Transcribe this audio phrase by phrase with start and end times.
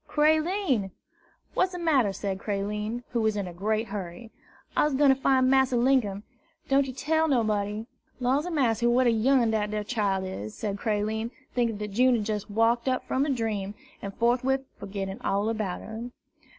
[0.09, 0.89] "Creline!"
[1.53, 4.31] "What's de matter?" said Creline, who was in a great hurry.
[4.75, 6.23] "I's gwine to fine Massa Linkum,
[6.67, 7.85] don' yer tell nobody.
[8.19, 11.91] Law's a massy, what a young un dat ar chile is!" said Creline, thinking that
[11.91, 16.09] June had just waked up from a dream, and forthwith forgetting all about her.